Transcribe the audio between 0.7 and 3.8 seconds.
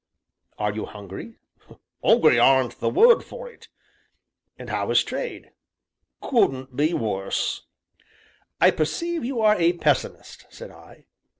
you hungry? "'Ungry aren't the word for it."